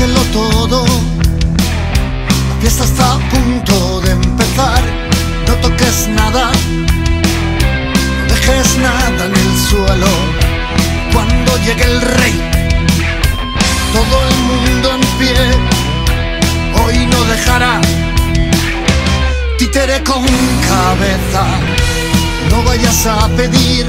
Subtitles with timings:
[0.00, 4.82] Cógelo todo, la fiesta está a punto de empezar.
[5.46, 6.50] No toques nada,
[8.18, 10.06] no dejes nada en el suelo.
[11.12, 12.32] Cuando llegue el rey,
[13.92, 15.36] todo el mundo en pie,
[16.82, 17.78] hoy no dejará
[19.58, 20.24] títere con
[20.66, 21.44] cabeza.
[22.48, 23.86] No vayas a pedir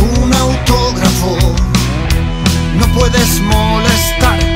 [0.00, 1.38] un autógrafo,
[2.80, 4.55] no puedes molestar.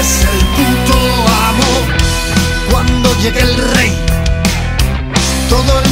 [0.00, 0.98] Él es el puto
[1.48, 1.72] amo.
[2.70, 3.92] Cuando llegue el rey,
[5.50, 5.89] todo el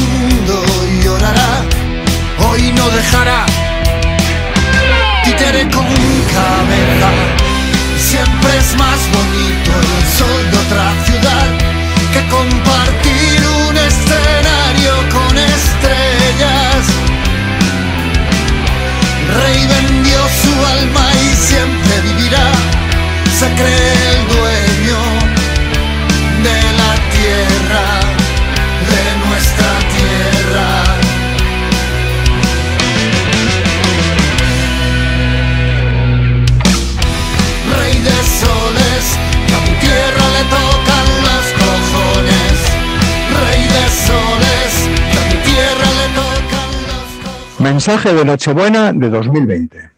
[47.79, 49.91] Mensaje de Nochebuena de 2020.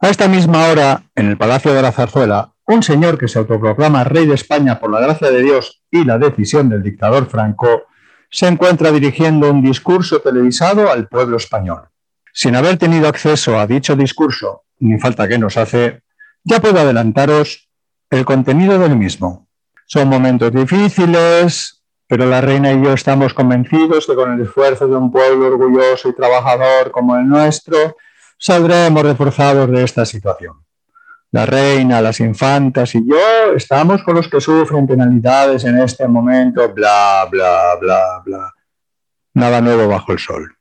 [0.00, 4.04] A esta misma hora, en el Palacio de la Zarzuela, un señor que se autoproclama
[4.04, 7.82] rey de España por la gracia de Dios y la decisión del dictador Franco,
[8.30, 11.90] se encuentra dirigiendo un discurso televisado al pueblo español.
[12.32, 16.00] Sin haber tenido acceso a dicho discurso, ni falta que nos hace,
[16.42, 17.68] ya puedo adelantaros
[18.08, 19.46] el contenido del mismo.
[19.84, 21.77] Son momentos difíciles,
[22.08, 26.08] pero la reina y yo estamos convencidos que con el esfuerzo de un pueblo orgulloso
[26.08, 27.96] y trabajador como el nuestro,
[28.38, 30.54] saldremos reforzados de esta situación.
[31.30, 36.72] La reina, las infantas y yo estamos con los que sufren penalidades en este momento,
[36.72, 38.54] bla, bla, bla, bla.
[39.34, 40.56] Nada nuevo bajo el sol.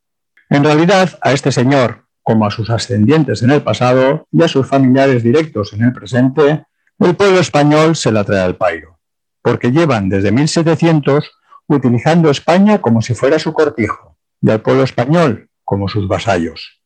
[0.50, 4.68] En realidad, a este señor, como a sus ascendientes en el pasado y a sus
[4.68, 6.66] familiares directos en el presente,
[7.00, 8.97] el pueblo español se la trae al pairo,
[9.48, 11.32] porque llevan desde 1700
[11.68, 16.82] utilizando España como si fuera su cortijo, y al pueblo español como sus vasallos.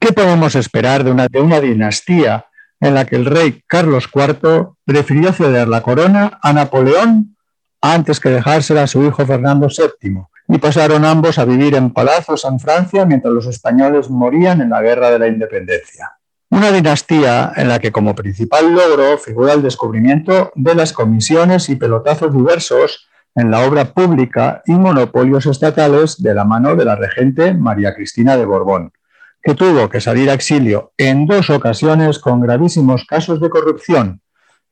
[0.00, 2.46] ¿Qué podemos esperar de una, de una dinastía
[2.80, 7.36] en la que el rey Carlos IV prefirió ceder la corona a Napoleón
[7.80, 12.44] antes que dejársela a su hijo Fernando VII, y pasaron ambos a vivir en palazos
[12.44, 16.10] en Francia mientras los españoles morían en la Guerra de la Independencia.
[16.60, 21.76] Una dinastía en la que como principal logro figura el descubrimiento de las comisiones y
[21.76, 27.54] pelotazos diversos en la obra pública y monopolios estatales de la mano de la regente
[27.54, 28.92] María Cristina de Borbón,
[29.42, 34.20] que tuvo que salir a exilio en dos ocasiones con gravísimos casos de corrupción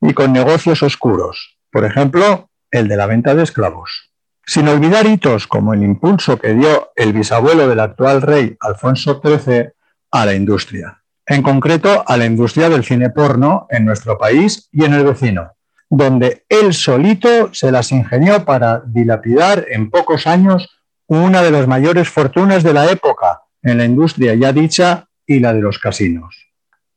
[0.02, 4.10] y con negocios oscuros, por ejemplo, el de la venta de esclavos.
[4.44, 9.70] Sin olvidar hitos como el impulso que dio el bisabuelo del actual rey Alfonso XIII
[10.10, 10.97] a la industria,
[11.28, 15.52] en concreto a la industria del cine porno en nuestro país y en el vecino,
[15.90, 22.08] donde él solito se las ingenió para dilapidar en pocos años una de las mayores
[22.08, 26.48] fortunas de la época en la industria ya dicha y la de los casinos.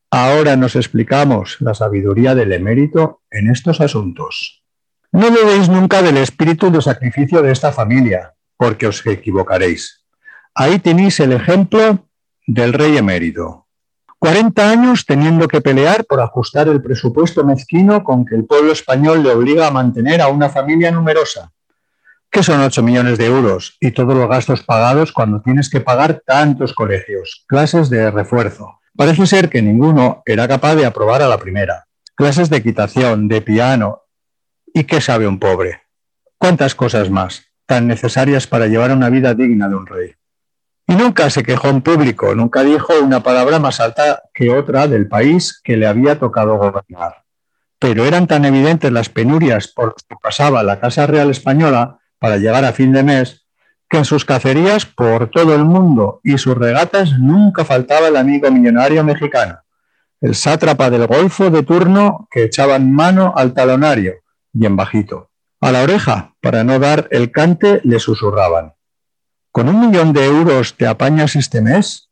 [0.10, 4.64] Ahora nos explicamos la sabiduría del emérito en estos asuntos.
[5.12, 10.06] No dudéis nunca del espíritu de sacrificio de esta familia, porque os equivocaréis.
[10.56, 12.08] Ahí tenéis el ejemplo
[12.48, 13.61] del rey emérito.
[14.22, 19.24] 40 años teniendo que pelear por ajustar el presupuesto mezquino con que el pueblo español
[19.24, 21.52] le obliga a mantener a una familia numerosa.
[22.30, 26.22] ¿Qué son 8 millones de euros y todos los gastos pagados cuando tienes que pagar
[26.24, 28.80] tantos colegios, clases de refuerzo?
[28.96, 31.88] Parece ser que ninguno era capaz de aprobar a la primera.
[32.14, 34.02] Clases de equitación, de piano,
[34.74, 35.82] ¿Y qué sabe un pobre?
[36.38, 40.14] ¿Cuántas cosas más, tan necesarias para llevar una vida digna de un rey?
[40.92, 45.08] Y nunca se quejó en público, nunca dijo una palabra más alta que otra del
[45.08, 47.24] país que le había tocado gobernar.
[47.80, 52.36] Pero eran tan evidentes las penurias por las que pasaba la Casa Real Española para
[52.36, 53.48] llegar a fin de mes,
[53.90, 58.52] que en sus cacerías por todo el mundo y sus regatas nunca faltaba el amigo
[58.52, 59.60] millonario mexicano,
[60.20, 64.16] el sátrapa del Golfo de turno que echaba en mano al talonario,
[64.52, 65.30] bien bajito.
[65.62, 68.74] A la oreja, para no dar el cante, le susurraban.
[69.52, 72.10] ¿Con un millón de euros te apañas este mes?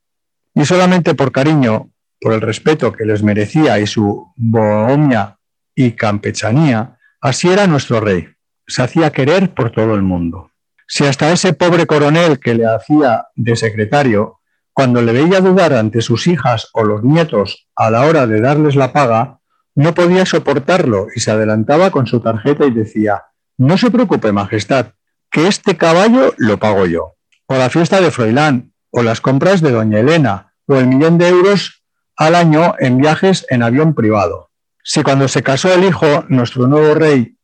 [0.53, 1.89] Y solamente por cariño,
[2.19, 5.37] por el respeto que les merecía y su bohemia
[5.73, 8.27] y campechanía, así era nuestro rey.
[8.67, 10.51] Se hacía querer por todo el mundo.
[10.85, 14.39] Si hasta ese pobre coronel que le hacía de secretario,
[14.73, 18.75] cuando le veía dudar ante sus hijas o los nietos a la hora de darles
[18.75, 19.39] la paga,
[19.75, 23.23] no podía soportarlo y se adelantaba con su tarjeta y decía,
[23.57, 24.87] no se preocupe, Majestad,
[25.31, 27.15] que este caballo lo pago yo.
[27.51, 31.29] O la fiesta de Froilán, o las compras de Doña Elena, o el millón de
[31.29, 31.83] euros
[32.15, 34.51] al año en viajes en avión privado.
[34.83, 37.37] Si cuando se casó el hijo, nuestro nuevo rey,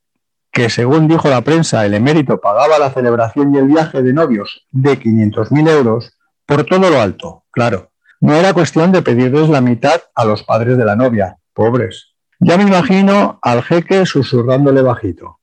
[0.52, 4.68] que según dijo la prensa, el emérito pagaba la celebración y el viaje de novios
[4.70, 6.14] de 500.000 euros,
[6.46, 7.90] por todo lo alto, claro.
[8.22, 12.14] No era cuestión de pedirles la mitad a los padres de la novia, pobres.
[12.40, 15.40] Ya me imagino al jeque susurrándole bajito.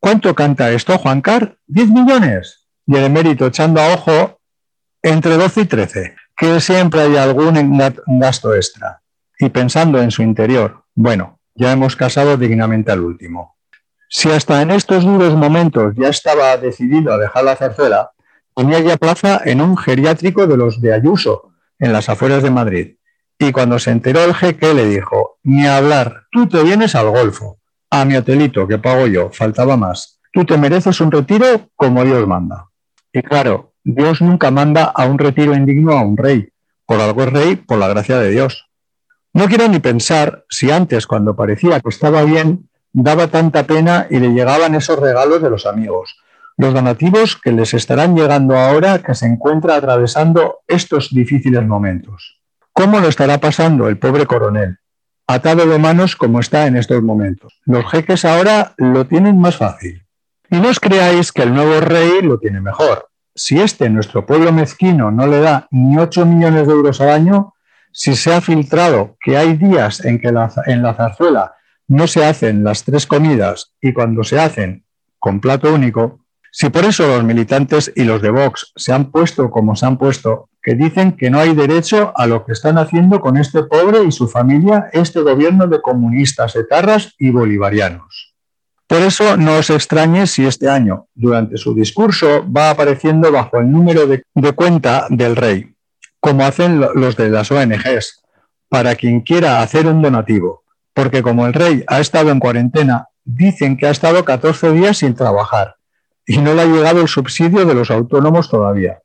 [0.00, 1.58] ¿Cuánto canta esto, Juancar?
[1.66, 2.67] ¿Diez millones?
[2.88, 4.40] Y el emérito echando a ojo
[5.02, 7.78] entre 12 y 13, que siempre hay algún
[8.18, 9.02] gasto extra.
[9.38, 13.56] Y pensando en su interior, bueno, ya hemos casado dignamente al último.
[14.08, 18.12] Si hasta en estos duros momentos ya estaba decidido a dejar la zarzuela,
[18.56, 22.96] tenía ya plaza en un geriátrico de los de Ayuso, en las afueras de Madrid.
[23.38, 27.58] Y cuando se enteró el jeque le dijo, ni hablar, tú te vienes al Golfo,
[27.90, 30.20] a mi hotelito que pago yo, faltaba más.
[30.32, 32.67] Tú te mereces un retiro como Dios manda.
[33.12, 36.48] Y claro, Dios nunca manda a un retiro indigno a un rey.
[36.86, 38.68] Por algo es rey, por la gracia de Dios.
[39.32, 44.18] No quiero ni pensar si antes, cuando parecía que estaba bien, daba tanta pena y
[44.18, 46.16] le llegaban esos regalos de los amigos,
[46.56, 52.40] los donativos que les estarán llegando ahora que se encuentra atravesando estos difíciles momentos.
[52.72, 54.78] ¿Cómo lo estará pasando el pobre coronel?
[55.26, 57.60] Atado de manos como está en estos momentos.
[57.64, 60.07] Los jeques ahora lo tienen más fácil.
[60.50, 63.08] Y no os creáis que el nuevo rey lo tiene mejor.
[63.34, 67.54] Si este, nuestro pueblo mezquino, no le da ni 8 millones de euros al año,
[67.92, 71.54] si se ha filtrado que hay días en que en la zarzuela
[71.86, 74.84] no se hacen las tres comidas y cuando se hacen
[75.18, 79.50] con plato único, si por eso los militantes y los de Vox se han puesto
[79.50, 83.20] como se han puesto, que dicen que no hay derecho a lo que están haciendo
[83.20, 88.27] con este pobre y su familia, este gobierno de comunistas, etarras y bolivarianos.
[88.88, 93.70] Por eso no os extrañe si este año, durante su discurso, va apareciendo bajo el
[93.70, 95.74] número de, cuenta del rey,
[96.18, 98.22] como hacen los de las ONGs,
[98.68, 100.64] para quien quiera hacer un donativo
[100.98, 105.14] porque como el rey ha estado en cuarentena, dicen que ha estado 14 días sin
[105.14, 105.76] trabajar
[106.26, 108.98] y no le ha llegado el subsidio de los autónomos todavía.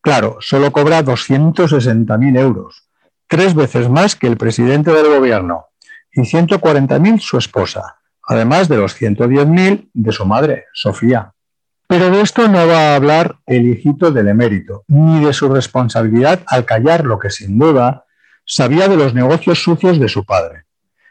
[0.00, 2.88] Claro, solo cobra 260.000 euros,
[3.28, 5.66] tres veces más que el presidente del gobierno,
[6.10, 7.98] y 140.000 su esposa,
[8.28, 11.32] además de los 110.000 de su madre, Sofía.
[11.88, 16.40] Pero de esto no va a hablar el hijito del emérito, ni de su responsabilidad
[16.46, 18.04] al callar lo que sin duda
[18.44, 20.68] sabía de los negocios sucios de su padre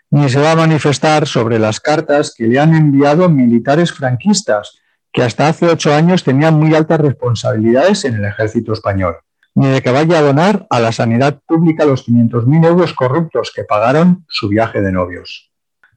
[0.09, 4.79] ni se va a manifestar sobre las cartas que le han enviado militares franquistas,
[5.11, 9.17] que hasta hace ocho años tenían muy altas responsabilidades en el ejército español,
[9.55, 13.63] ni de que vaya a donar a la sanidad pública los 500.000 euros corruptos que
[13.63, 15.46] pagaron su viaje de novios.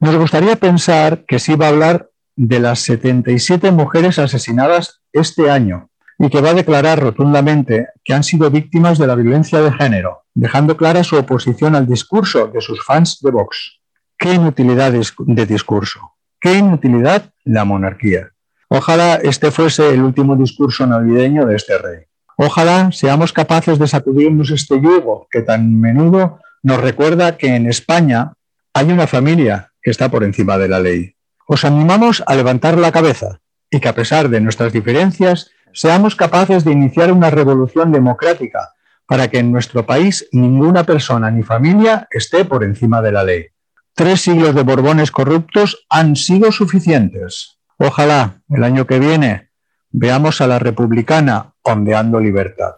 [0.01, 5.91] Nos gustaría pensar que sí va a hablar de las 77 mujeres asesinadas este año
[6.17, 10.23] y que va a declarar rotundamente que han sido víctimas de la violencia de género,
[10.33, 13.79] dejando clara su oposición al discurso de sus fans de Vox.
[14.17, 18.31] Qué inutilidad de discurso, qué inutilidad la monarquía.
[18.69, 22.05] Ojalá este fuese el último discurso navideño de este rey.
[22.37, 28.33] Ojalá seamos capaces de sacudirnos este yugo que tan menudo nos recuerda que en España
[28.73, 31.15] hay una familia está por encima de la ley.
[31.47, 36.63] Os animamos a levantar la cabeza y que a pesar de nuestras diferencias seamos capaces
[36.63, 38.69] de iniciar una revolución democrática
[39.05, 43.47] para que en nuestro país ninguna persona ni familia esté por encima de la ley.
[43.93, 47.59] Tres siglos de Borbones corruptos han sido suficientes.
[47.77, 49.49] Ojalá el año que viene
[49.89, 52.71] veamos a la republicana ondeando libertad.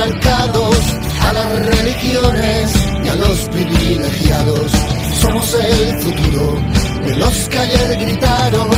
[0.00, 4.72] A las religiones y a los privilegiados.
[5.20, 6.54] Somos el futuro
[7.04, 8.70] de los que ayer gritaron,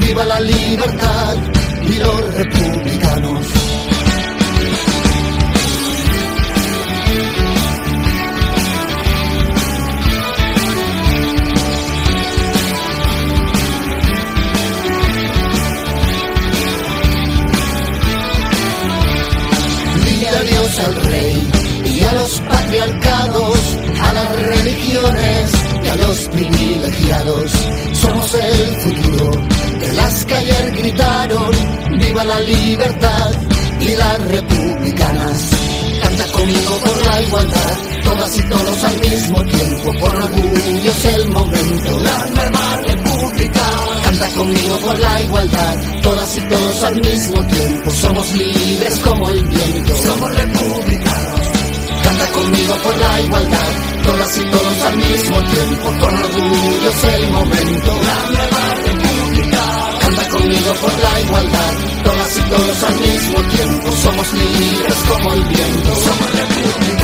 [0.00, 1.36] viva la libertad
[1.82, 3.91] y los republicanos.
[28.42, 29.30] Somos el futuro
[29.80, 31.50] de las ayer gritaron,
[31.98, 33.30] viva la libertad
[33.80, 35.50] y las republicanas.
[36.02, 41.28] Canta conmigo por la igualdad, todas y todos al mismo tiempo, por orgullo es el
[41.28, 42.00] momento.
[42.00, 43.62] La nueva república.
[44.04, 49.44] Canta conmigo por la igualdad, todas y todos al mismo tiempo, somos libres como el
[49.44, 49.96] viento.
[49.96, 51.40] Somos republicanos.
[52.02, 57.30] Canta conmigo por la igualdad, todas y todos al mismo tiempo, con orgullo es el
[57.30, 58.00] momento.
[58.02, 59.98] La nueva república.
[60.00, 65.42] Canta conmigo por la igualdad, todas y todos al mismo tiempo, somos libres como el
[65.44, 65.94] viento.
[65.94, 67.02] Somos república.